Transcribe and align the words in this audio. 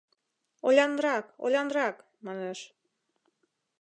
—Олянрак, 0.67 1.25
олянрак,— 1.43 1.97
манеш. 2.25 2.59